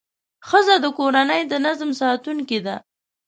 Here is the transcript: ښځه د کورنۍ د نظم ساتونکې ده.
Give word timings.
ښځه 0.47 0.75
د 0.83 0.85
کورنۍ 0.97 1.41
د 1.47 1.53
نظم 1.65 1.89
ساتونکې 2.01 2.59
ده. 2.65 2.75